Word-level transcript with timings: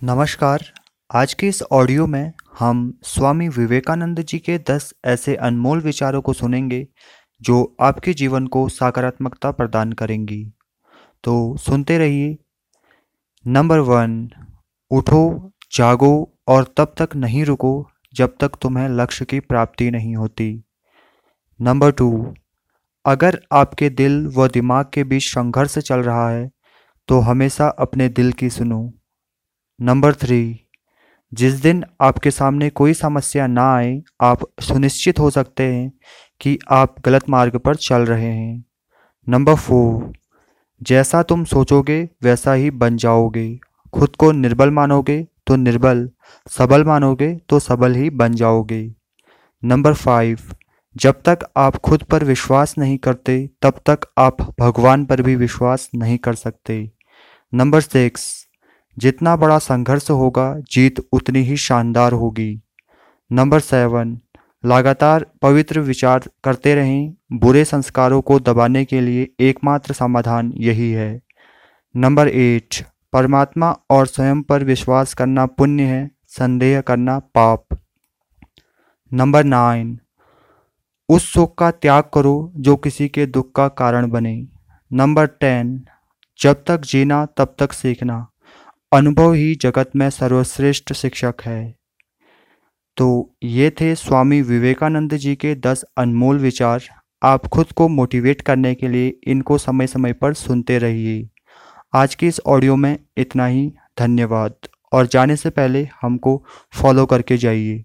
नमस्कार। 0.00 0.62
आज 1.10 1.32
के 1.34 1.48
इस 1.48 1.62
ऑडियो 1.62 2.06
में 2.06 2.32
हम 2.58 2.98
स्वामी 3.02 3.46
विवेकानंद 3.48 4.20
जी 4.20 4.38
के 4.38 4.56
दस 4.70 4.92
ऐसे 5.04 5.34
अनमोल 5.36 5.80
विचारों 5.80 6.20
को 6.22 6.32
सुनेंगे, 6.32 6.86
जो 7.42 7.76
आपके 7.80 8.12
जीवन 8.12 8.46
को 8.46 8.68
सकारात्मकता 8.68 9.50
प्रदान 9.50 9.92
करेंगी। 9.92 10.42
तो 11.24 11.56
सुनते 11.56 11.96
रहिए। 11.98 12.36
नंबर 13.44 13.78
वन, 13.78 14.28
उठो, 14.90 15.52
जागो 15.72 16.38
और 16.48 16.74
तब 16.76 16.94
तक 16.98 17.16
नहीं 17.16 17.44
रुको 17.44 17.88
जब 18.14 18.36
तक 18.40 18.58
तुम्हें 18.62 18.88
लक्ष्य 18.90 19.24
की 19.24 19.40
प्राप्ति 19.40 19.90
नहीं 19.90 20.14
होती। 20.16 20.62
नंबर 21.60 21.92
टू, 21.92 22.34
अगर 23.04 23.40
आपके 23.52 23.90
दिल 23.92 24.26
व 24.36 24.48
दिमाग 24.48 24.90
के 24.94 25.04
बीच 25.04 25.24
संघर्ष 25.24 25.78
चल 25.78 26.00
रहा 26.00 26.28
है 26.30 26.50
तो 27.08 27.20
हमेशा 27.22 27.68
अपने 27.68 28.08
दिल 28.10 28.32
की 28.32 28.50
सुनो। 28.50 28.92
नंबर 29.80 30.14
थ्री 30.14 30.60
जिस 31.32 31.54
दिन 31.54 31.84
आपके 32.00 32.30
सामने 32.30 32.70
कोई 32.70 32.94
समस्या 32.94 33.46
ना 33.46 33.74
आए, 33.76 34.02
आप 34.20 34.40
सुनिश्चित 34.60 35.18
हो 35.18 35.30
सकते 35.30 35.62
हैं 35.62 35.92
कि 36.40 36.58
आप 36.70 36.94
गलत 37.04 37.28
मार्ग 37.28 37.56
पर 37.56 37.76
चल 37.76 38.02
रहे 38.02 38.30
हैं। 38.32 38.64
नंबर 39.28 39.54
फोर 39.54 40.12
जैसा 40.82 41.22
तुम 41.22 41.44
सोचोगे, 41.44 42.08
वैसा 42.22 42.52
ही 42.52 42.70
बन 42.70 42.96
जाओगे। 42.96 43.58
खुद 43.92 44.16
को 44.16 44.32
निर्बल 44.32 44.70
मानोगे 44.70 45.26
तो 45.46 45.56
निर्बल, 45.56 46.08
सबल 46.50 46.84
मानोगे 46.84 47.34
तो 47.48 47.58
सबल 47.58 47.94
ही 47.94 48.10
बन 48.10 48.34
जाओगे। 48.34 48.94
नंबर 49.64 49.94
फाइव 49.94 50.38
जब 50.96 51.22
तक 51.22 51.38
आप 51.56 51.76
खुद 51.76 52.02
पर 52.02 52.24
विश्वास 52.24 52.74
नहीं 52.78 52.98
करते, 52.98 53.50
तब 53.62 53.80
तक 53.86 54.08
आप 54.18 54.42
भगवान 54.60 55.04
पर 55.04 55.22
भी 55.22 55.36
विश्वास 55.36 55.90
नहीं 55.94 56.18
कर 56.18 56.34
सकते। 56.34 56.90
नंबर 57.54 57.80
सिक्स 57.80 58.45
जितना 58.98 59.36
बड़ा 59.36 59.58
संघर्ष 59.58 60.10
होगा, 60.10 60.60
जीत 60.70 61.08
उतनी 61.12 61.38
ही 61.38 61.56
शानदार 61.56 62.12
होगी। 62.12 62.60
नंबर 63.32 63.60
सेवन, 63.60 64.20
लगातार 64.64 65.26
पवित्र 65.42 65.80
विचार 65.80 66.22
करते 66.44 66.74
रहें। 66.74 67.14
बुरे 67.32 67.64
संस्कारों 67.64 68.20
को 68.20 68.40
दबाने 68.40 68.84
के 68.84 69.00
लिए 69.00 69.30
एकमात्र 69.40 69.94
समाधान 69.94 70.52
यही 70.56 70.92
है। 70.92 71.20
नंबर 71.96 72.28
एट, 72.28 72.86
परमात्मा 73.12 73.76
और 73.90 74.06
स्वयं 74.06 74.42
पर 74.42 74.64
विश्वास 74.64 75.14
करना 75.14 75.46
पुण्य 75.46 75.82
है, 75.82 76.10
संदेह 76.26 76.80
करना 76.80 77.18
पाप। 77.18 77.64
नंबर 79.12 79.44
नाइन, 79.44 80.00
उस 81.08 81.32
सुख 81.32 81.58
का 81.58 81.70
त्याग 81.70 82.04
करो 82.14 82.52
जो 82.56 82.76
किसी 82.76 83.08
के 83.08 83.26
दुख 83.26 83.52
का 83.52 83.68
कारण 83.68 84.10
बने। 84.10 84.46
नंबर 84.92 85.26
टेन, 85.26 85.84
जब 86.40 86.64
तक 86.66 86.80
जीना 86.80 87.26
तब 87.26 87.56
तक 87.58 87.72
सीखना। 87.72 88.28
अनुभव 88.92 89.32
ही 89.32 89.54
जगत 89.54 89.90
में 89.96 90.10
सर्वश्रेष्ठ 90.10 90.92
शिक्षक 90.92 91.34
है। 91.44 91.74
तो 92.96 93.36
ये 93.42 93.70
थे 93.70 93.94
स्वामी 93.94 94.42
विवेकानंद 94.42 95.14
जी 95.14 95.36
के 95.36 95.54
दस 95.54 95.84
अनमोल 95.96 96.38
विचार। 96.38 96.84
आप 97.22 97.46
खुद 97.46 97.66
को 97.72 97.88
मोटिवेट 97.88 98.42
करने 98.42 98.74
के 98.74 98.88
लिए 98.88 99.18
इनको 99.26 99.58
समय 99.58 99.86
समय 99.86 100.12
पर 100.12 100.34
सुनते 100.34 100.78
रहिए। 100.78 101.28
आज 101.94 102.14
के 102.14 102.26
इस 102.26 102.40
ऑडियो 102.46 102.76
में 102.76 102.98
इतना 103.16 103.46
ही। 103.46 103.72
धन्यवाद। 103.98 104.54
और 104.92 105.06
जाने 105.06 105.36
से 105.36 105.50
पहले 105.50 105.88
हमको 106.02 106.44
फॉलो 106.72 107.06
करके 107.06 107.36
जाइए। 107.36 107.84